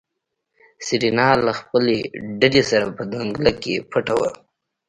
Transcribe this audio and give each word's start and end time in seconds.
سېرېنا 0.85 1.27
له 1.45 1.51
خپلې 1.59 1.97
ډلې 2.39 2.63
سره 2.69 2.85
په 2.97 3.03
ځنګله 3.13 3.51
کې 3.61 3.75
پټه 3.91 4.13
وه. 4.19 4.29